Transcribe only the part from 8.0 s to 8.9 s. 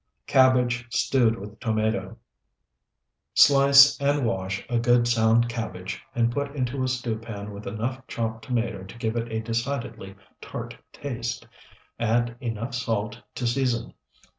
chopped tomato